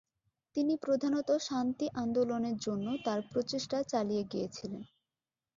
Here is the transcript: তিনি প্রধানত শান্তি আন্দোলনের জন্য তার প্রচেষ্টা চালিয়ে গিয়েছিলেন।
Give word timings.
তিনি 0.55 0.73
প্রধানত 0.77 1.29
শান্তি 1.47 1.85
আন্দোলনের 1.95 2.57
জন্য 2.57 2.87
তার 3.05 3.19
প্রচেষ্টা 3.31 3.77
চালিয়ে 3.83 4.23
গিয়েছিলেন। 4.31 4.83